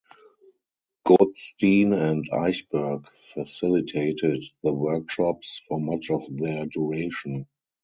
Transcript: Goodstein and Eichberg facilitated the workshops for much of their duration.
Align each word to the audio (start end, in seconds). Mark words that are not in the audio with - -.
Goodstein 1.05 1.93
and 1.93 2.27
Eichberg 2.31 3.05
facilitated 3.35 4.43
the 4.63 4.73
workshops 4.73 5.61
for 5.67 5.79
much 5.79 6.09
of 6.09 6.23
their 6.39 6.65
duration. 6.65 7.45